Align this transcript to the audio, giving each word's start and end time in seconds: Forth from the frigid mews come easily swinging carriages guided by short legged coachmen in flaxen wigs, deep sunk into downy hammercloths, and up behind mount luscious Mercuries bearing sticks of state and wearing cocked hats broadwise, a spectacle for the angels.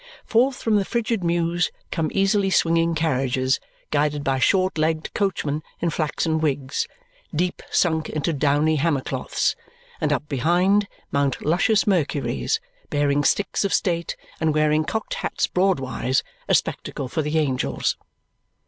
Forth 0.25 0.63
from 0.63 0.77
the 0.77 0.83
frigid 0.83 1.23
mews 1.23 1.69
come 1.91 2.09
easily 2.11 2.49
swinging 2.49 2.95
carriages 2.95 3.59
guided 3.91 4.23
by 4.23 4.39
short 4.39 4.79
legged 4.79 5.13
coachmen 5.13 5.61
in 5.79 5.91
flaxen 5.91 6.39
wigs, 6.39 6.87
deep 7.35 7.61
sunk 7.69 8.09
into 8.09 8.33
downy 8.33 8.77
hammercloths, 8.77 9.55
and 10.01 10.11
up 10.11 10.27
behind 10.27 10.87
mount 11.11 11.45
luscious 11.45 11.85
Mercuries 11.85 12.59
bearing 12.89 13.23
sticks 13.23 13.63
of 13.63 13.75
state 13.75 14.15
and 14.39 14.55
wearing 14.55 14.85
cocked 14.85 15.13
hats 15.13 15.45
broadwise, 15.45 16.23
a 16.47 16.55
spectacle 16.55 17.07
for 17.07 17.21
the 17.21 17.37
angels. 17.37 17.95